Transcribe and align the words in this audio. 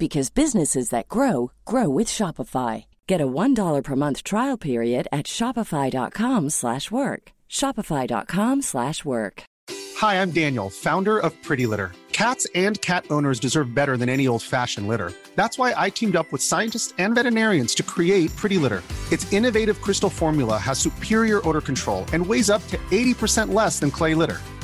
because 0.00 0.30
businesses 0.30 0.88
that 0.90 1.08
grow 1.08 1.52
grow 1.64 1.88
with 1.88 2.08
Shopify. 2.08 2.86
Get 3.06 3.20
a 3.20 3.26
$1 3.28 3.84
per 3.84 3.96
month 3.96 4.24
trial 4.24 4.56
period 4.56 5.06
at 5.12 5.26
shopify.com/work. 5.26 7.22
shopify.com/work. 7.48 9.42
Hi, 10.02 10.22
I'm 10.22 10.30
Daniel, 10.30 10.70
founder 10.70 11.18
of 11.18 11.30
Pretty 11.42 11.66
Litter. 11.66 11.92
Cats 12.12 12.46
and 12.54 12.80
cat 12.80 13.04
owners 13.10 13.40
deserve 13.40 13.74
better 13.74 13.96
than 13.96 14.08
any 14.08 14.26
old-fashioned 14.26 14.88
litter. 14.88 15.12
That's 15.36 15.58
why 15.58 15.74
I 15.76 15.90
teamed 15.90 16.16
up 16.16 16.32
with 16.32 16.42
scientists 16.42 16.94
and 16.98 17.14
veterinarians 17.14 17.74
to 17.76 17.82
create 17.82 18.34
Pretty 18.36 18.58
Litter. 18.58 18.82
Its 19.10 19.30
innovative 19.32 19.80
crystal 19.80 20.10
formula 20.10 20.56
has 20.58 20.78
superior 20.78 21.40
odor 21.48 21.60
control 21.60 22.04
and 22.12 22.26
weighs 22.26 22.50
up 22.50 22.66
to 22.68 22.78
80% 22.90 23.54
less 23.54 23.78
than 23.80 23.90
clay 23.90 24.14
litter. 24.14 24.40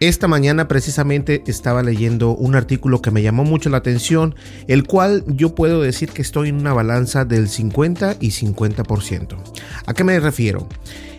Esta 0.00 0.26
mañana 0.26 0.66
precisamente 0.66 1.44
estaba 1.46 1.82
leyendo 1.82 2.34
un 2.34 2.56
artículo 2.56 3.00
que 3.00 3.12
me 3.12 3.22
llamó 3.22 3.44
mucho 3.44 3.70
la 3.70 3.76
atención, 3.76 4.34
el 4.66 4.84
cual 4.84 5.24
yo 5.28 5.54
puedo 5.54 5.80
decir 5.82 6.10
que 6.10 6.20
estoy 6.20 6.48
en 6.48 6.56
una 6.56 6.72
balanza 6.72 7.24
del 7.24 7.48
50 7.48 8.16
y 8.20 8.30
50%. 8.30 9.36
¿A 9.86 9.94
qué 9.94 10.04
me 10.04 10.18
refiero? 10.18 10.68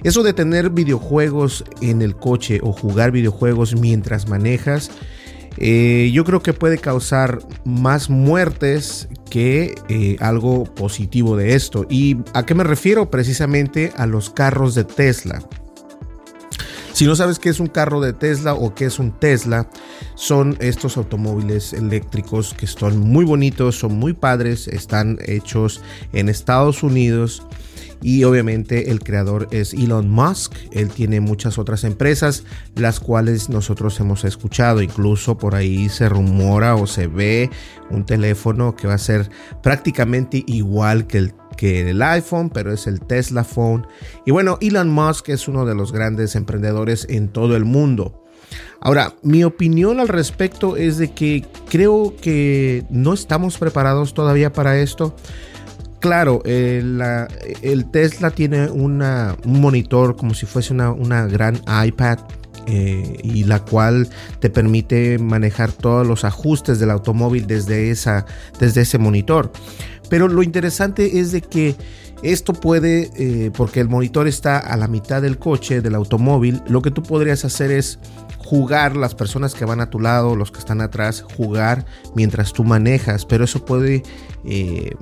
Eso 0.04 0.24
de 0.24 0.34
tener 0.34 0.72
videojuegos 0.72 1.64
en 1.82 2.02
el 2.02 2.16
coche 2.16 2.60
o 2.62 2.74
jugar 2.74 3.12
videojuegos 3.12 3.80
mientras 3.80 4.28
manejas, 4.28 4.92
eh, 5.58 6.12
yo 6.14 6.26
creo 6.26 6.44
que 6.44 6.52
puede 6.52 6.78
causar 6.78 7.40
más 7.64 8.10
muertes 8.10 9.08
que 9.30 9.74
eh, 9.88 10.18
algo 10.20 10.66
positivo 10.66 11.38
de 11.38 11.56
esto. 11.56 11.86
¿Y 11.90 12.18
a 12.34 12.46
qué 12.46 12.54
me 12.56 12.66
refiero? 12.66 13.10
Precisamente 13.10 13.94
a 13.96 14.06
los 14.06 14.30
carros 14.30 14.76
de 14.76 14.84
Tesla. 14.84 15.40
Si 16.96 17.06
no 17.06 17.14
sabes 17.18 17.40
qué 17.40 17.50
es 17.50 17.60
un 17.60 17.68
carro 17.68 18.00
de 18.00 18.14
Tesla 18.14 18.54
o 18.54 18.74
qué 18.74 18.86
es 18.86 19.00
un 19.00 19.12
Tesla, 19.12 19.70
son 20.16 20.56
estos 20.62 20.96
automóviles 20.96 21.74
eléctricos 21.74 22.54
que 22.54 22.68
son 22.68 22.98
muy 23.00 23.26
bonitos, 23.26 23.78
son 23.78 23.96
muy 23.96 24.14
padres, 24.14 24.70
están 24.70 25.20
hechos 25.26 25.82
en 26.14 26.30
Estados 26.30 26.84
Unidos 26.84 27.46
y 28.02 28.24
obviamente 28.24 28.92
el 28.92 29.00
creador 29.00 29.50
es 29.52 29.74
Elon 29.74 30.10
Musk. 30.10 30.54
Él 30.72 30.88
tiene 30.88 31.20
muchas 31.20 31.58
otras 31.58 31.84
empresas, 31.84 32.44
las 32.76 33.02
cuales 33.02 33.50
nosotros 33.50 34.00
hemos 34.00 34.24
escuchado. 34.24 34.82
Incluso 34.82 35.38
por 35.38 35.56
ahí 35.56 35.90
se 35.90 36.08
rumora 36.08 36.76
o 36.76 36.88
se 36.88 37.08
ve 37.08 37.50
un 37.90 38.06
teléfono 38.06 38.76
que 38.76 38.88
va 38.88 38.94
a 38.94 39.00
ser 39.00 39.30
prácticamente 39.62 40.46
igual 40.48 41.08
que 41.08 41.18
el 41.18 41.34
que 41.56 41.90
el 41.90 42.02
iPhone, 42.02 42.50
pero 42.50 42.72
es 42.72 42.88
el 42.88 43.02
Tesla 43.02 43.44
Phone. 43.44 43.88
Y 44.26 44.32
bueno, 44.32 44.58
Elon 44.62 44.90
Musk 44.90 45.30
es 45.30 45.48
uno 45.48 45.66
de 45.66 45.76
los 45.76 45.92
grandes 45.92 46.36
emprendedores 46.36 47.06
en 47.10 47.30
todo 47.30 47.56
el 47.56 47.66
mundo. 47.66 48.24
Ahora, 48.82 49.14
mi 49.24 49.44
opinión 49.44 50.00
al 50.00 50.08
respecto 50.08 50.78
es 50.78 50.98
de 50.98 51.12
que 51.12 51.46
creo 51.70 52.14
que 52.22 52.86
no 52.90 53.14
estamos 53.14 53.58
preparados 53.58 54.14
todavía 54.14 54.54
para 54.54 54.78
esto. 54.78 55.16
Claro, 56.00 56.44
el, 56.46 57.02
Tesla 57.92 58.30
tiene 58.30 58.70
un 58.70 59.04
monitor 59.44 60.16
como 60.16 60.36
si 60.36 60.46
fuese 60.46 60.72
una, 60.72 60.92
una 60.92 61.26
gran 61.26 61.60
iPad 61.84 62.20
eh, 62.68 63.20
y 63.24 63.44
la 63.44 63.60
cual 63.60 64.10
te 64.40 64.50
permite 64.50 65.20
manejar 65.20 65.72
todos 65.72 66.06
los 66.06 66.24
ajustes 66.26 66.80
del 66.80 66.90
automóvil 66.90 67.46
desde, 67.46 67.92
esa, 67.92 68.26
desde 68.60 68.82
ese 68.82 68.98
monitor. 68.98 69.52
Pero 70.10 70.28
lo 70.28 70.44
interesante 70.44 71.20
es 71.20 71.32
de 71.32 71.42
que 71.42 71.76
esto 72.22 72.54
puede, 72.54 73.12
eh, 73.18 73.52
porque 73.56 73.80
el 73.80 73.90
monitor 73.90 74.28
está 74.28 74.58
a 74.58 74.78
la 74.78 74.88
mitad 74.88 75.22
del 75.22 75.38
coche, 75.38 75.82
del 75.82 75.96
automóvil, 75.96 76.62
lo 76.68 76.82
que 76.82 76.92
tú 76.92 77.04
podrías 77.04 77.46
hacer 77.46 77.72
es 77.72 78.00
jugar 78.38 78.96
las 78.96 79.16
personas 79.16 79.54
que 79.54 79.66
van 79.66 79.82
a 79.82 79.90
tu 79.90 80.00
lado, 80.00 80.36
los 80.36 80.52
que 80.52 80.60
están 80.60 80.82
atrás, 80.82 81.26
jugar 81.36 81.86
mientras 82.16 82.54
tú 82.54 82.64
manejas, 82.64 83.26
pero 83.26 83.44
eso 83.44 83.66
puede, 83.66 84.04
eh, 84.46 84.96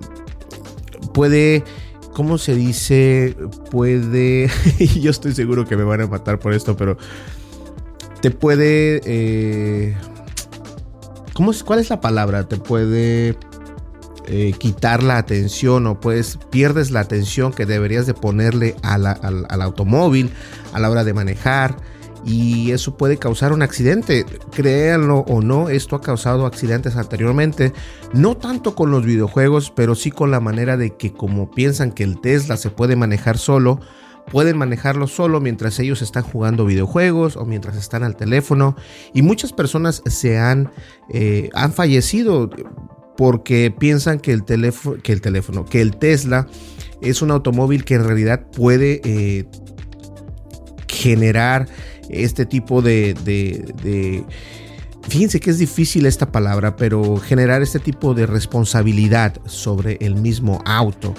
puede, 1.13 1.63
¿cómo 2.13 2.37
se 2.37 2.55
dice? 2.55 3.35
Puede, 3.69 4.49
yo 5.01 5.11
estoy 5.11 5.33
seguro 5.33 5.65
que 5.65 5.77
me 5.77 5.83
van 5.83 6.01
a 6.01 6.07
matar 6.07 6.39
por 6.39 6.53
esto, 6.53 6.75
pero 6.75 6.97
te 8.21 8.31
puede... 8.31 9.01
Eh, 9.05 9.95
¿cómo 11.33 11.51
es, 11.51 11.63
¿Cuál 11.63 11.79
es 11.79 11.89
la 11.89 11.99
palabra? 11.99 12.47
Te 12.47 12.57
puede 12.57 13.37
eh, 14.27 14.53
quitar 14.57 15.03
la 15.03 15.17
atención 15.17 15.87
o 15.87 15.99
pues 15.99 16.37
pierdes 16.49 16.91
la 16.91 17.01
atención 17.01 17.51
que 17.51 17.65
deberías 17.65 18.05
de 18.05 18.13
ponerle 18.13 18.75
al, 18.81 19.05
al 19.05 19.61
automóvil 19.61 20.31
a 20.73 20.79
la 20.79 20.89
hora 20.89 21.03
de 21.03 21.13
manejar 21.13 21.75
y 22.25 22.71
eso 22.71 22.97
puede 22.97 23.17
causar 23.17 23.53
un 23.53 23.61
accidente. 23.61 24.25
Créanlo 24.51 25.19
o 25.27 25.41
no, 25.41 25.69
esto 25.69 25.95
ha 25.95 26.01
causado 26.01 26.45
accidentes 26.45 26.95
anteriormente, 26.95 27.73
no 28.13 28.37
tanto 28.37 28.75
con 28.75 28.91
los 28.91 29.05
videojuegos, 29.05 29.71
pero 29.71 29.95
sí 29.95 30.11
con 30.11 30.31
la 30.31 30.39
manera 30.39 30.77
de 30.77 30.95
que 30.95 31.11
como 31.11 31.51
piensan 31.51 31.91
que 31.91 32.03
el 32.03 32.19
Tesla 32.21 32.57
se 32.57 32.69
puede 32.69 32.95
manejar 32.95 33.37
solo, 33.37 33.79
pueden 34.31 34.57
manejarlo 34.57 35.07
solo 35.07 35.41
mientras 35.41 35.79
ellos 35.79 36.01
están 36.01 36.23
jugando 36.23 36.65
videojuegos 36.65 37.35
o 37.35 37.45
mientras 37.45 37.75
están 37.75 38.03
al 38.03 38.15
teléfono. 38.15 38.75
Y 39.13 39.21
muchas 39.21 39.51
personas 39.53 40.01
se 40.05 40.39
han, 40.39 40.71
eh, 41.09 41.49
han 41.53 41.73
fallecido 41.73 42.49
porque 43.17 43.73
piensan 43.77 44.19
que 44.19 44.31
el, 44.31 44.43
teléfono, 44.43 45.65
que 45.65 45.81
el 45.81 45.95
Tesla 45.97 46.47
es 47.01 47.21
un 47.21 47.31
automóvil 47.31 47.83
que 47.85 47.95
en 47.95 48.05
realidad 48.05 48.45
puede 48.55 49.01
eh, 49.03 49.45
generar 50.87 51.67
este 52.09 52.45
tipo 52.45 52.81
de, 52.81 53.13
de 53.23 54.23
Fíjense 55.07 55.41
que 55.41 55.49
es 55.49 55.59
difícil 55.59 56.05
esta 56.05 56.31
palabra, 56.31 56.77
pero 56.77 57.17
generar 57.17 57.61
este 57.61 57.79
tipo 57.79 58.13
de 58.13 58.25
responsabilidad 58.25 59.35
sobre 59.45 59.97
el 59.99 60.15
mismo 60.15 60.61
auto 60.65 61.13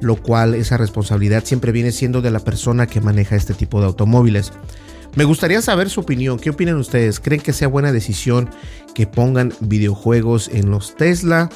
lo 0.00 0.16
cual 0.16 0.54
esa 0.54 0.76
responsabilidad 0.76 1.44
siempre 1.44 1.72
viene 1.72 1.92
siendo 1.92 2.20
de 2.20 2.30
la 2.30 2.40
persona 2.40 2.86
que 2.86 3.00
maneja 3.00 3.36
este 3.36 3.54
tipo 3.54 3.80
de 3.80 3.86
automóviles. 3.86 4.52
Me 5.16 5.24
gustaría 5.24 5.60
saber 5.62 5.90
su 5.90 6.00
opinión, 6.00 6.38
¿qué 6.38 6.50
opinan 6.50 6.76
ustedes? 6.76 7.18
¿Creen 7.18 7.40
que 7.40 7.52
sea 7.52 7.68
buena 7.68 7.92
decisión 7.92 8.50
que 8.94 9.06
pongan 9.06 9.52
videojuegos 9.60 10.48
en 10.52 10.70
los 10.70 10.94
Tesla 10.96 11.50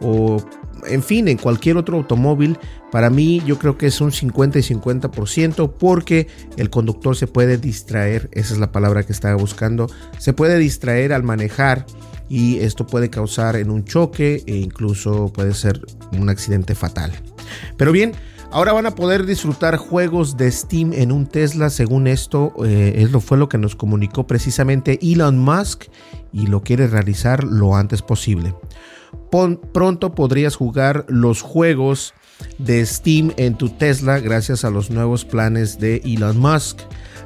o 0.00 0.42
en 0.86 1.02
fin, 1.02 1.26
en 1.26 1.36
cualquier 1.36 1.76
otro 1.76 1.96
automóvil? 1.96 2.58
Para 2.92 3.10
mí 3.10 3.42
yo 3.44 3.58
creo 3.58 3.76
que 3.76 3.86
es 3.86 4.00
un 4.00 4.12
50 4.12 4.58
y 4.60 4.62
50% 4.62 5.72
porque 5.78 6.28
el 6.56 6.70
conductor 6.70 7.16
se 7.16 7.26
puede 7.26 7.58
distraer, 7.58 8.28
esa 8.32 8.54
es 8.54 8.60
la 8.60 8.72
palabra 8.72 9.02
que 9.02 9.12
estaba 9.12 9.34
buscando, 9.34 9.90
se 10.18 10.32
puede 10.32 10.58
distraer 10.58 11.12
al 11.12 11.22
manejar 11.22 11.86
y 12.28 12.58
esto 12.58 12.86
puede 12.86 13.10
causar 13.10 13.56
en 13.56 13.70
un 13.70 13.84
choque 13.84 14.42
e 14.46 14.56
incluso 14.56 15.32
puede 15.32 15.54
ser 15.54 15.80
un 16.12 16.28
accidente 16.28 16.74
fatal. 16.74 17.12
Pero 17.76 17.92
bien, 17.92 18.12
ahora 18.50 18.72
van 18.72 18.86
a 18.86 18.94
poder 18.94 19.26
disfrutar 19.26 19.76
juegos 19.76 20.36
de 20.36 20.50
Steam 20.50 20.92
en 20.92 21.12
un 21.12 21.26
Tesla. 21.26 21.70
Según 21.70 22.06
esto, 22.06 22.52
eh, 22.64 22.94
eso 22.96 23.20
fue 23.20 23.38
lo 23.38 23.48
que 23.48 23.58
nos 23.58 23.76
comunicó 23.76 24.26
precisamente 24.26 24.98
Elon 25.02 25.38
Musk 25.38 25.84
y 26.32 26.46
lo 26.46 26.62
quiere 26.62 26.86
realizar 26.86 27.44
lo 27.44 27.76
antes 27.76 28.02
posible. 28.02 28.54
pronto 29.72 30.14
podrías 30.14 30.56
jugar 30.56 31.04
los 31.08 31.42
juegos 31.42 32.14
de 32.58 32.84
Steam 32.86 33.32
en 33.36 33.56
tu 33.56 33.68
Tesla 33.68 34.20
gracias 34.20 34.64
a 34.64 34.70
los 34.70 34.90
nuevos 34.90 35.24
planes 35.24 35.78
de 35.78 36.02
Elon 36.04 36.38
Musk. 36.38 36.80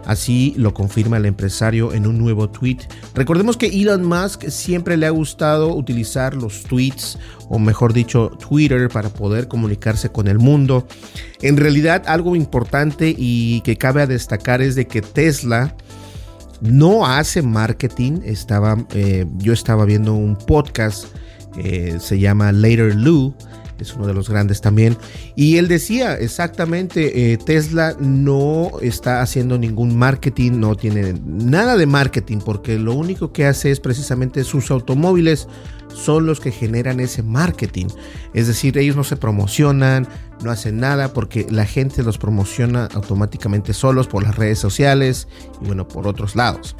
Así 0.06 0.54
lo 0.56 0.74
confirma 0.74 1.16
el 1.16 1.26
empresario 1.26 1.92
en 1.92 2.06
un 2.06 2.18
nuevo 2.18 2.50
tweet. 2.50 2.78
Recordemos 3.14 3.56
que 3.56 3.66
Elon 3.66 4.04
Musk 4.04 4.48
siempre 4.48 4.96
le 4.96 5.06
ha 5.06 5.10
gustado 5.10 5.74
utilizar 5.74 6.34
los 6.34 6.64
tweets, 6.64 7.18
o 7.48 7.58
mejor 7.58 7.92
dicho, 7.92 8.30
Twitter, 8.48 8.88
para 8.88 9.10
poder 9.10 9.48
comunicarse 9.48 10.10
con 10.10 10.28
el 10.28 10.38
mundo. 10.38 10.86
En 11.40 11.56
realidad, 11.56 12.02
algo 12.06 12.34
importante 12.34 13.14
y 13.16 13.60
que 13.62 13.76
cabe 13.76 14.06
destacar 14.06 14.60
es 14.60 14.74
de 14.74 14.86
que 14.86 15.02
Tesla 15.02 15.74
no 16.60 17.06
hace 17.06 17.42
marketing. 17.42 18.20
Estaba, 18.24 18.84
eh, 18.94 19.26
yo 19.38 19.52
estaba 19.52 19.84
viendo 19.84 20.14
un 20.14 20.36
podcast, 20.36 21.06
eh, 21.56 21.98
se 22.00 22.18
llama 22.18 22.50
Later 22.52 22.94
Lou 22.94 23.34
es 23.82 23.94
uno 23.94 24.06
de 24.06 24.14
los 24.14 24.28
grandes 24.28 24.60
también. 24.60 24.96
Y 25.36 25.56
él 25.56 25.68
decía 25.68 26.14
exactamente, 26.14 27.32
eh, 27.32 27.36
Tesla 27.36 27.96
no 28.00 28.70
está 28.80 29.20
haciendo 29.22 29.58
ningún 29.58 29.96
marketing, 29.96 30.52
no 30.52 30.76
tiene 30.76 31.14
nada 31.24 31.76
de 31.76 31.86
marketing, 31.86 32.38
porque 32.38 32.78
lo 32.78 32.94
único 32.94 33.32
que 33.32 33.46
hace 33.46 33.70
es 33.70 33.80
precisamente 33.80 34.44
sus 34.44 34.70
automóviles 34.70 35.48
son 35.94 36.26
los 36.26 36.40
que 36.40 36.50
generan 36.50 37.00
ese 37.00 37.22
marketing. 37.22 37.86
Es 38.34 38.46
decir, 38.46 38.78
ellos 38.78 38.96
no 38.96 39.04
se 39.04 39.16
promocionan, 39.16 40.08
no 40.42 40.50
hacen 40.50 40.78
nada 40.78 41.12
porque 41.12 41.46
la 41.50 41.66
gente 41.66 42.02
los 42.02 42.18
promociona 42.18 42.88
automáticamente 42.94 43.72
solos 43.72 44.08
por 44.08 44.22
las 44.22 44.36
redes 44.36 44.58
sociales 44.58 45.28
y 45.60 45.66
bueno, 45.66 45.86
por 45.86 46.06
otros 46.06 46.34
lados. 46.34 46.76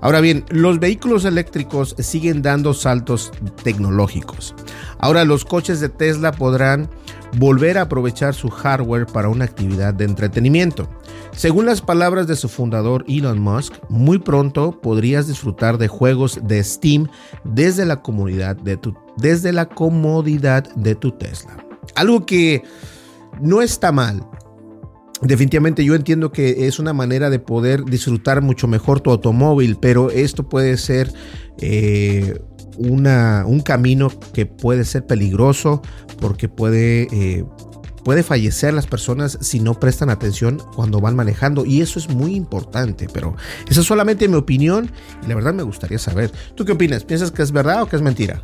Ahora 0.00 0.20
bien, 0.20 0.44
los 0.48 0.78
vehículos 0.78 1.24
eléctricos 1.24 1.94
siguen 1.98 2.42
dando 2.42 2.72
saltos 2.74 3.32
tecnológicos. 3.62 4.54
Ahora 4.98 5.24
los 5.24 5.44
coches 5.44 5.80
de 5.80 5.88
Tesla 5.88 6.32
podrán 6.32 6.88
volver 7.36 7.78
a 7.78 7.82
aprovechar 7.82 8.34
su 8.34 8.48
hardware 8.48 9.06
para 9.06 9.28
una 9.28 9.44
actividad 9.44 9.94
de 9.94 10.04
entretenimiento. 10.04 10.88
Según 11.32 11.66
las 11.66 11.80
palabras 11.80 12.26
de 12.26 12.36
su 12.36 12.48
fundador 12.48 13.04
Elon 13.08 13.40
Musk, 13.40 13.74
muy 13.88 14.18
pronto 14.18 14.80
podrías 14.80 15.28
disfrutar 15.28 15.78
de 15.78 15.88
juegos 15.88 16.40
de 16.42 16.62
Steam 16.64 17.08
desde 17.44 17.86
la 17.86 18.02
de 18.62 18.76
tu, 18.76 18.94
desde 19.16 19.52
la 19.52 19.66
comodidad 19.66 20.64
de 20.74 20.94
tu 20.94 21.12
Tesla. 21.12 21.56
Algo 21.94 22.26
que 22.26 22.64
no 23.40 23.62
está 23.62 23.92
mal, 23.92 24.26
Definitivamente 25.22 25.84
yo 25.84 25.94
entiendo 25.94 26.32
que 26.32 26.66
es 26.66 26.78
una 26.78 26.94
manera 26.94 27.28
de 27.28 27.38
poder 27.38 27.84
disfrutar 27.84 28.40
mucho 28.40 28.66
mejor 28.66 29.00
tu 29.00 29.10
automóvil, 29.10 29.76
pero 29.80 30.10
esto 30.10 30.48
puede 30.48 30.78
ser 30.78 31.12
eh, 31.60 32.40
una, 32.78 33.44
un 33.46 33.60
camino 33.60 34.10
que 34.32 34.46
puede 34.46 34.84
ser 34.84 35.06
peligroso 35.06 35.82
porque 36.20 36.48
puede, 36.48 37.02
eh, 37.12 37.44
puede 38.02 38.22
fallecer 38.22 38.72
las 38.72 38.86
personas 38.86 39.36
si 39.42 39.60
no 39.60 39.78
prestan 39.78 40.08
atención 40.08 40.62
cuando 40.74 41.00
van 41.00 41.16
manejando 41.16 41.66
y 41.66 41.82
eso 41.82 41.98
es 41.98 42.08
muy 42.08 42.34
importante, 42.34 43.06
pero 43.12 43.36
esa 43.68 43.80
es 43.80 43.86
solamente 43.86 44.26
mi 44.26 44.36
opinión 44.36 44.90
y 45.22 45.26
la 45.26 45.34
verdad 45.34 45.52
me 45.52 45.62
gustaría 45.62 45.98
saber. 45.98 46.32
¿Tú 46.54 46.64
qué 46.64 46.72
opinas? 46.72 47.04
¿Piensas 47.04 47.30
que 47.30 47.42
es 47.42 47.52
verdad 47.52 47.82
o 47.82 47.86
que 47.86 47.96
es 47.96 48.02
mentira? 48.02 48.42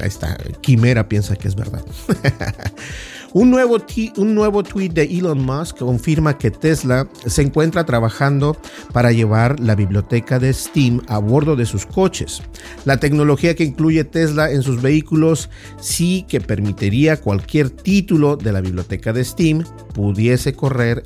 Ahí 0.00 0.08
está, 0.08 0.38
Quimera 0.62 1.06
piensa 1.08 1.36
que 1.36 1.48
es 1.48 1.54
verdad. 1.54 1.84
Un 3.38 3.50
nuevo, 3.50 3.76
un 4.16 4.34
nuevo 4.34 4.62
tweet 4.62 4.88
de 4.88 5.02
Elon 5.02 5.44
Musk 5.44 5.80
confirma 5.80 6.38
que 6.38 6.50
Tesla 6.50 7.06
se 7.26 7.42
encuentra 7.42 7.84
trabajando 7.84 8.56
para 8.94 9.12
llevar 9.12 9.60
la 9.60 9.74
biblioteca 9.74 10.38
de 10.38 10.54
Steam 10.54 11.02
a 11.06 11.18
bordo 11.18 11.54
de 11.54 11.66
sus 11.66 11.84
coches. 11.84 12.40
La 12.86 12.96
tecnología 12.96 13.54
que 13.54 13.64
incluye 13.64 14.04
Tesla 14.04 14.50
en 14.50 14.62
sus 14.62 14.80
vehículos 14.80 15.50
sí 15.78 16.24
que 16.26 16.40
permitiría 16.40 17.20
cualquier 17.20 17.68
título 17.68 18.38
de 18.38 18.52
la 18.52 18.62
biblioteca 18.62 19.12
de 19.12 19.22
Steam 19.22 19.64
pudiese 19.92 20.54
correr 20.54 21.04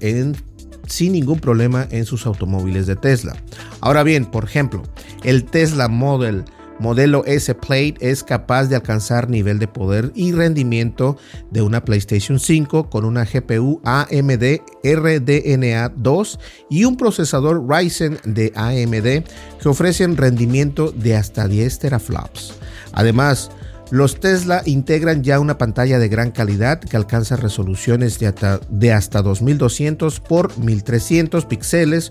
sin 0.86 1.12
ningún 1.14 1.40
problema 1.40 1.88
en 1.90 2.06
sus 2.06 2.26
automóviles 2.26 2.86
de 2.86 2.94
Tesla. 2.94 3.34
Ahora 3.80 4.04
bien, 4.04 4.24
por 4.24 4.44
ejemplo, 4.44 4.84
el 5.24 5.46
Tesla 5.46 5.88
Model 5.88 6.44
modelo 6.80 7.24
S 7.26 7.54
Plate 7.54 7.94
es 8.00 8.24
capaz 8.24 8.64
de 8.64 8.76
alcanzar 8.76 9.28
nivel 9.28 9.58
de 9.58 9.68
poder 9.68 10.10
y 10.14 10.32
rendimiento 10.32 11.16
de 11.50 11.62
una 11.62 11.84
PlayStation 11.84 12.40
5 12.40 12.90
con 12.90 13.04
una 13.04 13.24
GPU 13.24 13.80
AMD 13.84 14.60
RDNA 14.82 15.92
2 15.94 16.38
y 16.70 16.84
un 16.84 16.96
procesador 16.96 17.68
Ryzen 17.68 18.18
de 18.24 18.52
AMD 18.56 19.24
que 19.60 19.68
ofrecen 19.68 20.16
rendimiento 20.16 20.90
de 20.90 21.16
hasta 21.16 21.46
10 21.46 21.78
teraflops. 21.78 22.54
Además, 22.92 23.50
los 23.90 24.20
Tesla 24.20 24.62
integran 24.66 25.24
ya 25.24 25.40
una 25.40 25.58
pantalla 25.58 25.98
de 25.98 26.08
gran 26.08 26.30
calidad 26.30 26.78
que 26.78 26.96
alcanza 26.96 27.36
resoluciones 27.36 28.20
de 28.20 28.28
hasta, 28.28 28.60
de 28.70 28.92
hasta 28.92 29.20
2200 29.20 30.20
por 30.20 30.56
1300 30.58 31.44
píxeles, 31.46 32.10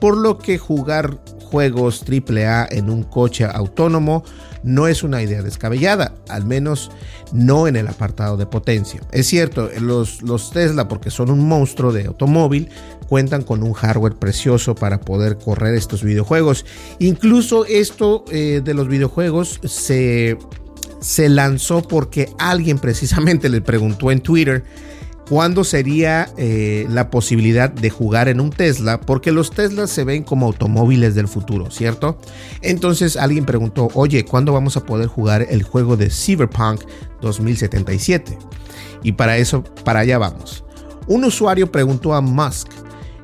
por 0.00 0.16
lo 0.16 0.38
que 0.38 0.58
jugar 0.58 1.20
juegos 1.50 2.04
AAA 2.08 2.68
en 2.70 2.90
un 2.90 3.02
coche 3.02 3.44
autónomo 3.44 4.24
no 4.62 4.86
es 4.86 5.02
una 5.02 5.22
idea 5.22 5.42
descabellada, 5.42 6.14
al 6.28 6.44
menos 6.44 6.90
no 7.32 7.66
en 7.66 7.76
el 7.76 7.88
apartado 7.88 8.36
de 8.36 8.46
potencia. 8.46 9.00
Es 9.10 9.26
cierto, 9.26 9.70
los, 9.80 10.20
Tesla, 10.52 10.86
porque 10.86 11.10
son 11.10 11.30
un 11.30 11.48
monstruo 11.48 11.92
de 11.92 12.06
automóvil, 12.06 12.68
cuentan 13.08 13.42
con 13.42 13.62
un 13.62 13.72
hardware 13.72 14.16
precioso 14.16 14.74
para 14.74 15.00
poder 15.00 15.38
correr 15.38 15.74
estos 15.74 16.02
videojuegos. 16.02 16.66
Incluso 16.98 17.64
esto 17.64 18.24
eh, 18.30 18.60
de 18.62 18.74
los 18.74 18.88
videojuegos 18.88 19.60
se 19.64 20.38
se 21.00 21.30
lanzó 21.30 21.82
porque 21.82 22.28
alguien 22.38 22.78
precisamente 22.78 23.48
le 23.48 23.62
preguntó 23.62 24.10
en 24.10 24.20
Twitter 24.20 24.64
cuándo 25.30 25.62
sería 25.62 26.28
eh, 26.36 26.86
la 26.90 27.08
posibilidad 27.08 27.70
de 27.70 27.88
jugar 27.88 28.26
en 28.28 28.40
un 28.40 28.50
Tesla, 28.50 29.00
porque 29.00 29.30
los 29.30 29.52
Teslas 29.52 29.88
se 29.88 30.02
ven 30.02 30.24
como 30.24 30.46
automóviles 30.46 31.14
del 31.14 31.28
futuro, 31.28 31.70
¿cierto? 31.70 32.18
Entonces 32.62 33.16
alguien 33.16 33.44
preguntó, 33.44 33.90
oye, 33.94 34.24
¿cuándo 34.24 34.52
vamos 34.52 34.76
a 34.76 34.84
poder 34.84 35.06
jugar 35.06 35.46
el 35.48 35.62
juego 35.62 35.96
de 35.96 36.10
Cyberpunk 36.10 36.80
2077? 37.20 38.36
Y 39.04 39.12
para 39.12 39.36
eso, 39.36 39.62
para 39.84 40.00
allá 40.00 40.18
vamos. 40.18 40.64
Un 41.06 41.22
usuario 41.22 41.70
preguntó 41.70 42.12
a 42.12 42.20
Musk, 42.20 42.66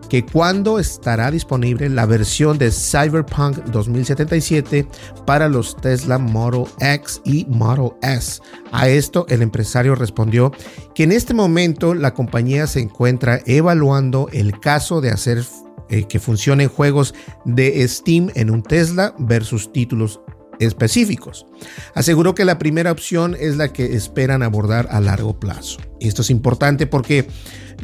que 0.08 0.24
cuando 0.24 0.78
estará 0.78 1.30
disponible 1.30 1.88
la 1.88 2.06
versión 2.06 2.58
de 2.58 2.70
Cyberpunk 2.70 3.58
2077 3.66 4.86
para 5.24 5.48
los 5.48 5.76
Tesla 5.76 6.18
Model 6.18 6.64
X 6.80 7.20
y 7.24 7.46
Model 7.48 7.92
S. 8.02 8.40
A 8.72 8.88
esto 8.88 9.26
el 9.28 9.42
empresario 9.42 9.94
respondió 9.94 10.52
que 10.94 11.04
en 11.04 11.12
este 11.12 11.34
momento 11.34 11.94
la 11.94 12.14
compañía 12.14 12.66
se 12.66 12.80
encuentra 12.80 13.40
evaluando 13.46 14.28
el 14.32 14.58
caso 14.60 15.00
de 15.00 15.10
hacer 15.10 15.44
eh, 15.88 16.04
que 16.04 16.18
funcionen 16.18 16.68
juegos 16.68 17.14
de 17.44 17.86
Steam 17.86 18.30
en 18.34 18.50
un 18.50 18.62
Tesla 18.62 19.14
versus 19.18 19.72
títulos 19.72 20.20
específicos. 20.58 21.46
Aseguró 21.94 22.34
que 22.34 22.44
la 22.44 22.58
primera 22.58 22.92
opción 22.92 23.36
es 23.38 23.56
la 23.56 23.72
que 23.72 23.94
esperan 23.94 24.42
abordar 24.42 24.88
a 24.90 25.00
largo 25.00 25.38
plazo. 25.38 25.78
Y 26.00 26.08
esto 26.08 26.22
es 26.22 26.30
importante 26.30 26.86
porque 26.86 27.28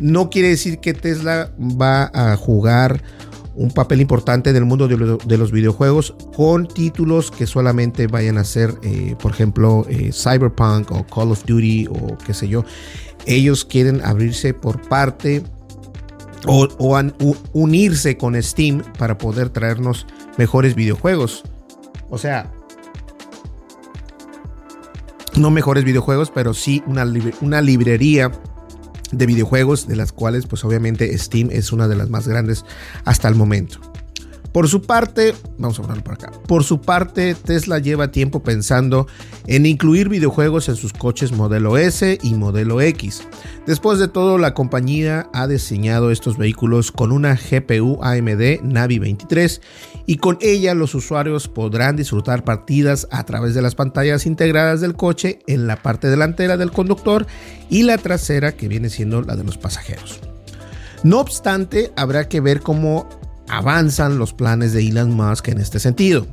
no 0.00 0.30
quiere 0.30 0.48
decir 0.48 0.78
que 0.78 0.94
Tesla 0.94 1.52
va 1.58 2.10
a 2.14 2.36
jugar 2.36 3.02
un 3.54 3.70
papel 3.70 4.00
importante 4.00 4.50
en 4.50 4.56
el 4.56 4.64
mundo 4.64 4.88
de, 4.88 5.36
los 5.36 5.52
videojuegos 5.52 6.14
con 6.34 6.66
títulos 6.66 7.30
que 7.30 7.46
solamente 7.46 8.06
vayan 8.06 8.38
a 8.38 8.44
ser, 8.44 8.74
eh, 8.82 9.14
por 9.20 9.32
ejemplo, 9.32 9.84
eh, 9.88 10.10
Cyberpunk 10.12 10.90
o 10.90 11.06
Call 11.06 11.32
of 11.32 11.44
Duty 11.44 11.88
o 11.88 12.16
qué 12.18 12.32
sé 12.32 12.48
yo. 12.48 12.64
Ellos 13.26 13.64
quieren 13.64 14.00
abrirse 14.04 14.54
por 14.54 14.80
parte 14.88 15.42
o, 16.46 16.68
unirse 17.52 18.16
con 18.16 18.40
Steam 18.42 18.82
para 18.98 19.18
poder 19.18 19.50
traernos 19.50 20.06
mejores 20.38 20.74
videojuegos. 20.74 21.44
O 22.10 22.18
sea, 22.18 22.52
no 25.36 25.50
mejores 25.50 25.84
videojuegos, 25.84 26.30
pero 26.34 26.54
sí 26.54 26.82
una, 26.86 27.06
una 27.40 27.60
librería 27.60 28.32
de 29.12 29.26
videojuegos, 29.26 29.86
de 29.86 29.96
las 29.96 30.12
cuales 30.12 30.46
pues 30.46 30.64
obviamente 30.64 31.16
Steam 31.16 31.50
es 31.50 31.72
una 31.72 31.88
de 31.88 31.96
las 31.96 32.10
más 32.10 32.26
grandes 32.26 32.64
hasta 33.04 33.28
el 33.28 33.34
momento. 33.34 33.80
Por 34.52 34.68
su 34.68 34.82
parte, 34.82 35.34
vamos 35.56 35.78
a 35.78 35.82
hablar 35.82 36.04
por 36.04 36.14
acá. 36.14 36.30
Por 36.46 36.62
su 36.62 36.82
parte, 36.82 37.34
Tesla 37.34 37.78
lleva 37.78 38.12
tiempo 38.12 38.42
pensando 38.42 39.06
en 39.46 39.64
incluir 39.64 40.10
videojuegos 40.10 40.68
en 40.68 40.76
sus 40.76 40.92
coches 40.92 41.32
modelo 41.32 41.78
S 41.78 42.18
y 42.22 42.34
modelo 42.34 42.82
X. 42.82 43.26
Después 43.66 43.98
de 43.98 44.08
todo, 44.08 44.36
la 44.36 44.52
compañía 44.52 45.30
ha 45.32 45.46
diseñado 45.46 46.10
estos 46.10 46.36
vehículos 46.36 46.92
con 46.92 47.12
una 47.12 47.34
GPU 47.34 47.98
AMD 48.02 48.62
Navi 48.62 48.98
23 48.98 49.62
y 50.06 50.16
con 50.16 50.38
ella 50.40 50.74
los 50.74 50.94
usuarios 50.94 51.48
podrán 51.48 51.96
disfrutar 51.96 52.44
partidas 52.44 53.06
a 53.10 53.24
través 53.24 53.54
de 53.54 53.62
las 53.62 53.74
pantallas 53.74 54.26
integradas 54.26 54.80
del 54.80 54.94
coche 54.94 55.40
en 55.46 55.66
la 55.66 55.82
parte 55.82 56.08
delantera 56.08 56.56
del 56.56 56.72
conductor 56.72 57.26
y 57.70 57.82
la 57.82 57.98
trasera 57.98 58.52
que 58.52 58.68
viene 58.68 58.90
siendo 58.90 59.22
la 59.22 59.36
de 59.36 59.44
los 59.44 59.58
pasajeros. 59.58 60.20
No 61.04 61.20
obstante, 61.20 61.92
habrá 61.96 62.28
que 62.28 62.40
ver 62.40 62.60
cómo 62.60 63.08
avanzan 63.48 64.18
los 64.18 64.32
planes 64.32 64.72
de 64.72 64.86
Elon 64.86 65.12
Musk 65.12 65.48
en 65.48 65.58
este 65.58 65.80
sentido. 65.80 66.26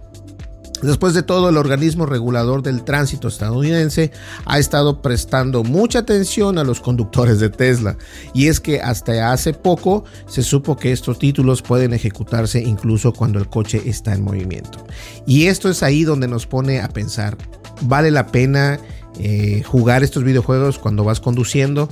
Después 0.82 1.14
de 1.14 1.24
todo, 1.24 1.50
el 1.50 1.58
organismo 1.58 2.06
regulador 2.06 2.64
del 2.64 2.84
tránsito 2.84 3.28
estadounidense 3.28 4.12
ha 4.46 4.60
estado 4.60 5.02
prestando 5.02 5.64
mucha 5.64 6.00
atención 6.00 6.58
a 6.58 6.64
los 6.64 6.80
conductores 6.80 7.40
de 7.40 7.50
Tesla. 7.50 7.98
Y 8.34 8.48
es 8.48 8.60
que 8.60 8.82
hasta 8.82 9.32
hace 9.32 9.54
poco 9.54 10.06
se 10.28 10.44
supo 10.44 10.78
que 10.78 10.92
estos 10.92 11.20
títulos 11.20 11.62
pueden 11.62 11.94
ejecutarse 11.94 12.62
incluso 12.62 13.14
cuando 13.14 13.40
el 13.40 13.50
coche 13.50 13.82
está 13.86 14.14
en 14.14 14.24
movimiento. 14.24 14.86
Y 15.26 15.48
esto 15.48 15.70
es 15.70 15.84
ahí 15.84 16.04
donde 16.04 16.28
nos 16.28 16.48
pone 16.48 16.82
a 16.82 16.90
pensar, 16.90 17.38
¿vale 17.82 18.12
la 18.12 18.28
pena 18.28 18.80
eh, 19.20 19.64
jugar 19.66 20.04
estos 20.04 20.24
videojuegos 20.24 20.80
cuando 20.80 21.04
vas 21.04 21.20
conduciendo? 21.20 21.90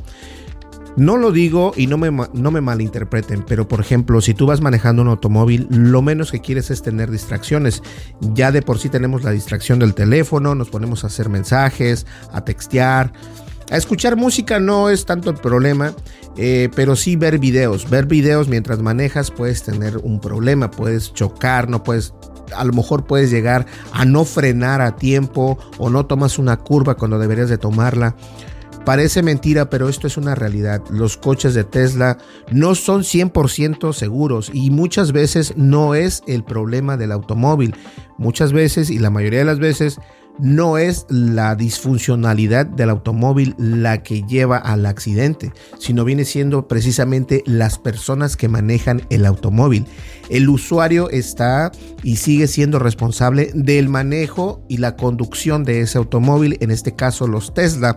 No 0.97 1.15
lo 1.15 1.31
digo 1.31 1.73
y 1.77 1.85
no 1.85 1.99
me, 1.99 2.09
no 2.11 2.51
me 2.51 2.59
malinterpreten, 2.59 3.45
pero 3.47 3.67
por 3.67 3.79
ejemplo, 3.79 4.19
si 4.19 4.33
tú 4.33 4.47
vas 4.47 4.61
manejando 4.61 5.03
un 5.03 5.09
automóvil, 5.09 5.67
lo 5.69 6.01
menos 6.01 6.31
que 6.31 6.41
quieres 6.41 6.71
es 6.71 6.81
tener 6.81 7.11
distracciones. 7.11 7.83
Ya 8.19 8.51
de 8.51 8.63
por 8.63 8.79
sí 8.79 8.89
tenemos 8.89 9.23
la 9.23 9.29
distracción 9.29 9.77
del 9.77 9.93
teléfono, 9.93 10.55
nos 10.55 10.69
ponemos 10.69 11.03
a 11.03 11.07
hacer 11.07 11.29
mensajes, 11.29 12.07
a 12.33 12.43
textear. 12.43 13.13
A 13.69 13.77
escuchar 13.77 14.15
música 14.15 14.59
no 14.59 14.89
es 14.89 15.05
tanto 15.05 15.29
el 15.29 15.35
problema, 15.35 15.93
eh, 16.35 16.69
pero 16.75 16.95
sí 16.95 17.15
ver 17.15 17.37
videos. 17.37 17.87
Ver 17.89 18.07
videos 18.07 18.47
mientras 18.47 18.79
manejas 18.79 19.29
puedes 19.29 19.61
tener 19.61 19.97
un 19.97 20.19
problema, 20.19 20.71
puedes 20.71 21.13
chocar, 21.13 21.69
no 21.69 21.83
puedes 21.83 22.13
a 22.55 22.63
lo 22.63 22.73
mejor 22.73 23.05
puedes 23.05 23.29
llegar 23.29 23.65
a 23.91 24.05
no 24.05 24.25
frenar 24.25 24.81
a 24.81 24.95
tiempo 24.95 25.57
o 25.77 25.89
no 25.89 26.05
tomas 26.05 26.39
una 26.39 26.57
curva 26.57 26.95
cuando 26.95 27.19
deberías 27.19 27.49
de 27.49 27.57
tomarla. 27.57 28.15
Parece 28.88 29.22
mentira, 29.22 29.70
pero 29.70 29.89
esto 29.89 30.08
es 30.08 30.15
una 30.15 30.34
realidad. 30.34 30.82
Los 30.89 31.17
coches 31.17 31.53
de 31.53 31.65
Tesla 31.65 32.20
no 32.51 32.74
son 32.74 33.01
100% 33.01 33.91
seguros 33.91 34.50
y 34.53 34.70
muchas 34.72 35.12
veces 35.12 35.58
no 35.58 35.94
es 35.94 36.24
el 36.25 36.46
problema 36.46 36.96
del 36.96 37.12
automóvil. 37.12 37.75
Muchas 38.17 38.53
veces 38.53 38.89
y 38.89 38.98
la 39.00 39.10
mayoría 39.10 39.39
de 39.39 39.46
las 39.46 39.60
veces 39.60 40.00
no 40.39 40.77
es 40.77 41.06
la 41.10 41.56
disfuncionalidad 41.56 42.65
del 42.65 42.89
automóvil 42.89 43.56
la 43.58 44.03
que 44.03 44.24
lleva 44.24 44.58
al 44.58 44.86
accidente, 44.86 45.51
sino 45.79 46.06
viene 46.06 46.25
siendo 46.25 46.67
precisamente 46.67 47.44
las 47.46 47.79
personas 47.79 48.38
que 48.38 48.48
manejan 48.48 49.01
el 49.10 49.25
automóvil. 49.25 49.86
El 50.29 50.50
usuario 50.50 51.10
está 51.10 51.72
y 52.03 52.17
sigue 52.17 52.48
siendo 52.48 52.79
responsable 52.79 53.51
del 53.53 53.89
manejo 53.89 54.62
y 54.67 54.77
la 54.77 54.96
conducción 54.96 55.63
de 55.63 55.82
ese 55.82 55.98
automóvil, 55.98 56.58
en 56.60 56.72
este 56.72 56.96
caso 56.96 57.27
los 57.27 57.53
Tesla, 57.53 57.96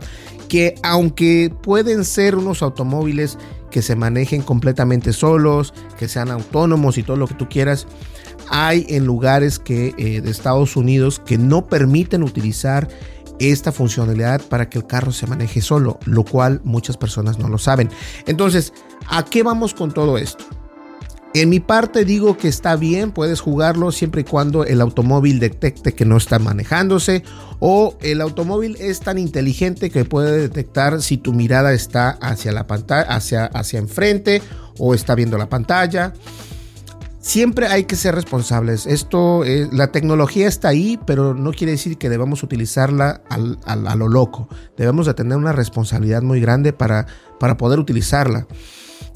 que 0.48 0.74
aunque 0.82 1.52
pueden 1.62 2.04
ser 2.04 2.36
unos 2.36 2.62
automóviles 2.62 3.38
que 3.70 3.82
se 3.82 3.96
manejen 3.96 4.42
completamente 4.42 5.12
solos, 5.12 5.74
que 5.98 6.08
sean 6.08 6.30
autónomos 6.30 6.98
y 6.98 7.02
todo 7.02 7.16
lo 7.16 7.26
que 7.26 7.34
tú 7.34 7.48
quieras, 7.48 7.86
hay 8.48 8.86
en 8.88 9.04
lugares 9.04 9.58
que, 9.58 9.94
eh, 9.98 10.20
de 10.20 10.30
Estados 10.30 10.76
Unidos 10.76 11.20
que 11.24 11.38
no 11.38 11.66
permiten 11.66 12.22
utilizar 12.22 12.88
esta 13.40 13.72
funcionalidad 13.72 14.42
para 14.42 14.68
que 14.68 14.78
el 14.78 14.86
carro 14.86 15.12
se 15.12 15.26
maneje 15.26 15.62
solo, 15.62 15.98
lo 16.04 16.24
cual 16.24 16.60
muchas 16.62 16.96
personas 16.96 17.38
no 17.38 17.48
lo 17.48 17.58
saben. 17.58 17.88
Entonces, 18.26 18.72
¿a 19.08 19.24
qué 19.24 19.42
vamos 19.42 19.74
con 19.74 19.92
todo 19.92 20.18
esto? 20.18 20.44
En 21.32 21.48
mi 21.48 21.60
parte 21.60 22.04
digo 22.04 22.36
que 22.36 22.48
está 22.48 22.74
bien, 22.74 23.12
puedes 23.12 23.40
jugarlo 23.40 23.92
siempre 23.92 24.22
y 24.22 24.24
cuando 24.24 24.64
el 24.64 24.80
automóvil 24.80 25.38
detecte 25.38 25.94
que 25.94 26.04
no 26.04 26.16
está 26.16 26.40
manejándose 26.40 27.22
o 27.60 27.96
el 28.00 28.20
automóvil 28.20 28.76
es 28.80 28.98
tan 28.98 29.16
inteligente 29.16 29.90
que 29.90 30.04
puede 30.04 30.36
detectar 30.40 31.00
si 31.00 31.18
tu 31.18 31.32
mirada 31.32 31.72
está 31.72 32.10
hacia 32.10 32.50
la 32.50 32.66
pantalla, 32.66 33.08
hacia, 33.14 33.44
hacia 33.46 33.78
enfrente 33.78 34.42
o 34.76 34.92
está 34.92 35.14
viendo 35.14 35.38
la 35.38 35.48
pantalla 35.48 36.14
siempre 37.20 37.66
hay 37.66 37.84
que 37.84 37.96
ser 37.96 38.14
responsables. 38.14 38.86
Esto, 38.86 39.42
la 39.70 39.92
tecnología 39.92 40.48
está 40.48 40.68
ahí, 40.68 40.98
pero 41.06 41.34
no 41.34 41.52
quiere 41.52 41.72
decir 41.72 41.98
que 41.98 42.08
debamos 42.08 42.42
utilizarla 42.42 43.22
a 43.28 43.96
lo 43.96 44.08
loco. 44.08 44.48
Debemos 44.76 45.06
de 45.06 45.14
tener 45.14 45.36
una 45.36 45.52
responsabilidad 45.52 46.22
muy 46.22 46.40
grande 46.40 46.72
para, 46.72 47.06
para 47.38 47.56
poder 47.56 47.78
utilizarla. 47.78 48.46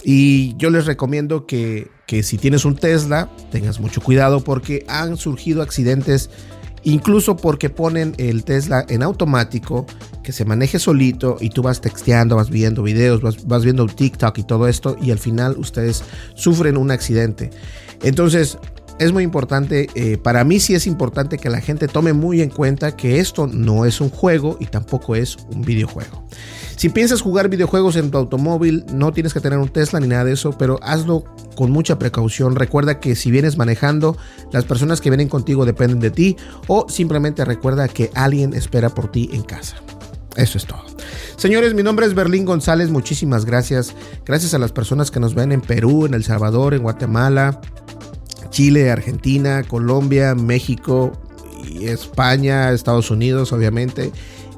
Y 0.05 0.55
yo 0.59 0.69
les 0.71 0.85
recomiendo 0.85 1.47
que, 1.47 1.91
que 2.07 2.23
si 2.23 2.37
tienes 2.37 2.67
un 2.67 2.77
Tesla, 2.77 3.31
tengas 3.51 3.81
mucho 3.81 4.03
cuidado 4.03 4.45
porque 4.45 4.85
han 4.87 5.17
surgido 5.17 5.63
accidentes 5.63 6.31
incluso 6.85 7.37
porque 7.37 7.71
ponen 7.71 8.15
el 8.19 8.45
Tesla 8.45 8.85
en 8.89 9.03
automático, 9.03 9.87
que 10.23 10.33
se 10.33 10.45
maneje 10.45 10.79
solito 10.79 11.37
y 11.41 11.51
tú 11.51 11.63
vas 11.63 11.81
texteando, 11.81 12.37
vas 12.37 12.51
viendo 12.51 12.83
videos, 12.83 13.21
vas, 13.21 13.47
vas 13.47 13.65
viendo 13.65 13.87
TikTok 13.87 14.39
y 14.39 14.45
todo 14.45 14.69
esto 14.69 14.97
y 15.01 15.11
al 15.11 15.19
final 15.19 15.57
ustedes 15.59 16.05
sufren 16.35 16.77
un 16.77 16.91
accidente. 16.91 17.51
Entonces, 18.03 18.59
es 18.99 19.13
muy 19.13 19.25
importante, 19.25 19.89
eh, 19.95 20.19
para 20.19 20.45
mí 20.45 20.61
sí 20.61 20.75
es 20.75 20.87
importante 20.87 21.39
que 21.39 21.51
la 21.51 21.61
gente 21.61 21.89
tome 21.89 22.13
muy 22.13 22.41
en 22.43 22.51
cuenta 22.51 22.97
que 22.97 23.19
esto 23.19 23.47
no 23.47 23.85
es 23.85 24.01
un 24.01 24.11
juego 24.11 24.57
y 24.61 24.67
tampoco 24.67 25.17
es 25.17 25.37
un 25.51 25.63
videojuego. 25.63 26.25
Si 26.77 26.89
piensas 26.89 27.21
jugar 27.21 27.49
videojuegos 27.49 27.97
en 27.97 28.11
tu 28.11 28.19
automóvil, 28.19 28.85
no 28.93 29.13
tienes 29.13 29.33
que 29.33 29.41
tener 29.41 29.59
un 29.59 29.69
Tesla 29.69 30.01
ni 30.01 30.09
nada 30.09 30.25
de 30.25 30.33
eso, 30.33 30.53
pero 30.59 30.79
hazlo 30.83 31.25
con 31.57 31.71
mucha 31.71 31.99
precaución. 31.99 32.57
Recuerda 32.57 33.01
que 33.01 33.15
si 33.15 33.31
vienes 33.31 33.57
manejando, 33.57 34.17
las 34.53 34.65
personas 34.65 35.01
que 35.01 35.11
vienen 35.11 35.29
contigo 35.29 35.65
dependen 35.65 36.01
de 36.01 36.11
ti 36.11 36.37
o 36.67 36.87
simplemente 36.89 37.45
recuerda 37.45 37.89
que 37.89 38.11
alguien 38.15 38.55
espera 38.55 38.91
por 38.91 39.11
ti 39.11 39.31
en 39.33 39.43
casa. 39.43 39.77
Eso 40.37 40.59
es 40.59 40.67
todo. 40.67 40.85
Señores, 41.37 41.75
mi 41.75 41.83
nombre 41.83 42.07
es 42.07 42.15
Berlín 42.15 42.45
González. 42.45 42.91
Muchísimas 42.91 43.45
gracias. 43.45 43.95
Gracias 44.25 44.53
a 44.55 44.59
las 44.59 44.73
personas 44.73 45.11
que 45.11 45.21
nos 45.21 45.35
ven 45.35 45.53
en 45.53 45.61
Perú, 45.61 46.07
en 46.07 46.15
El 46.15 46.25
Salvador, 46.25 46.75
en 46.75 46.83
Guatemala, 46.83 47.61
Chile, 48.55 48.91
Argentina, 48.91 49.65
Colombia, 49.65 50.37
México, 50.37 51.11
España, 51.81 52.71
Estados 52.71 53.11
Unidos, 53.11 53.53
obviamente 53.53 54.13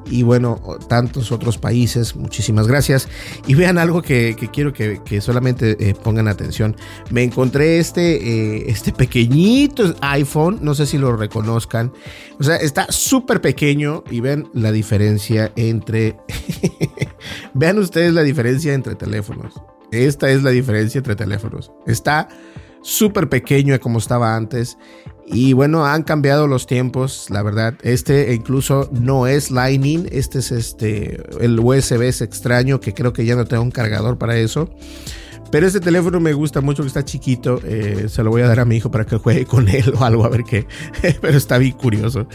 y 0.09 0.23
bueno, 0.23 0.59
tantos 0.87 1.31
otros 1.31 1.57
países. 1.57 2.15
Muchísimas 2.15 2.67
gracias. 2.67 3.07
Y 3.45 3.55
vean 3.55 3.77
algo 3.77 4.01
que, 4.01 4.35
quiero 4.53 4.73
que, 4.73 5.21
solamente 5.21 5.89
eh, 5.89 5.95
pongan 5.95 6.27
atención. 6.27 6.75
Me 7.09 7.23
encontré 7.23 7.79
este, 7.79 8.15
eh, 8.15 8.65
este 8.67 8.91
pequeñito 8.93 9.95
iPhone, 10.01 10.59
no 10.61 10.75
sé 10.75 10.85
si 10.85 10.97
lo 10.97 11.15
reconozcan. 11.15 11.91
O 12.39 12.43
sea, 12.43 12.57
está 12.57 12.87
súper 12.91 13.41
pequeño 13.41 14.03
y 14.09 14.19
vean 14.21 14.49
la 14.53 14.71
diferencia 14.71 15.51
entre... 15.55 16.17
vean 17.53 17.79
ustedes 17.79 18.13
la 18.13 18.23
diferencia 18.23 18.73
entre 18.73 18.95
teléfonos. 18.95 19.53
Esta 19.91 20.29
es 20.29 20.43
la 20.43 20.51
diferencia 20.51 20.99
entre 20.99 21.15
teléfonos. 21.15 21.71
Está 21.85 22.27
súper 22.87 23.27
pequeño 23.27 23.77
como 23.79 23.99
estaba 23.99 24.35
antes. 24.35 24.77
Y 25.25 25.51
bueno, 25.51 25.85
han 25.85 26.03
cambiado 26.03 26.47
los 26.47 26.67
tiempos, 26.67 27.29
la 27.29 27.43
verdad. 27.43 27.75
Este 27.83 28.33
incluso 28.33 28.89
no 28.93 29.27
es 29.27 29.51
Lightning, 29.51 30.07
este 30.09 30.39
es 30.39 30.51
este, 30.51 31.21
el 31.41 31.59
USB 31.59 32.03
es 32.03 32.21
extraño, 32.21 32.79
que 32.79 32.93
creo 32.93 33.11
que 33.11 33.25
ya 33.25 33.35
no 33.35 33.43
tengo 33.45 33.61
un 33.61 33.71
cargador 33.71 34.17
para 34.17 34.37
eso. 34.37 34.69
Pero 35.51 35.67
este 35.67 35.79
teléfono 35.79 36.19
me 36.19 36.33
gusta 36.33 36.61
mucho, 36.61 36.83
que 36.83 36.87
está 36.87 37.05
chiquito. 37.05 37.59
Eh, 37.63 38.07
se 38.09 38.23
lo 38.23 38.29
voy 38.29 38.41
a 38.41 38.47
dar 38.47 38.59
a 38.59 38.65
mi 38.65 38.77
hijo 38.77 38.91
para 38.91 39.05
que 39.05 39.17
juegue 39.17 39.45
con 39.45 39.67
él 39.69 39.93
o 39.97 40.03
algo, 40.03 40.25
a 40.25 40.29
ver 40.29 40.43
qué. 40.43 40.67
Pero 41.21 41.37
está 41.37 41.57
bien 41.57 41.73
curioso. 41.73 42.27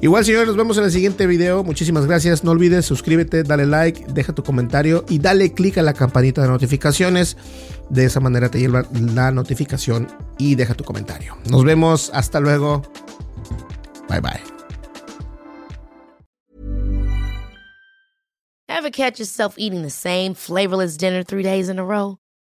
Igual, 0.00 0.24
señores, 0.24 0.48
nos 0.48 0.56
vemos 0.56 0.78
en 0.78 0.84
el 0.84 0.92
siguiente 0.92 1.26
video. 1.26 1.64
Muchísimas 1.64 2.06
gracias. 2.06 2.44
No 2.44 2.50
olvides 2.50 2.86
suscríbete, 2.86 3.42
dale 3.42 3.66
like, 3.66 4.06
deja 4.12 4.34
tu 4.34 4.42
comentario 4.42 5.04
y 5.08 5.18
dale 5.18 5.52
click 5.52 5.78
a 5.78 5.82
la 5.82 5.94
campanita 5.94 6.42
de 6.42 6.48
notificaciones. 6.48 7.36
De 7.88 8.04
esa 8.04 8.20
manera 8.20 8.48
te 8.50 8.60
lleva 8.60 8.84
la 8.92 9.32
notificación 9.32 10.08
y 10.38 10.54
deja 10.54 10.74
tu 10.74 10.84
comentario. 10.84 11.36
Nos 11.48 11.64
vemos. 11.64 12.10
Hasta 12.14 12.40
luego. 12.40 12.82
Bye 14.08 14.20
bye. 14.20 14.40
Ever 18.68 18.90
catch 18.90 19.18
yourself 19.18 19.56
eating 19.58 19.82
the 19.82 19.90
same 19.90 20.34
flavorless 20.34 20.96
dinner 20.96 21.22
three 21.22 21.42
days 21.42 21.68
in 21.68 21.78
a 21.78 21.84
row? 21.84 22.19